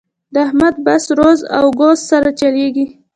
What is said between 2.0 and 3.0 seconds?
سره چلېږي.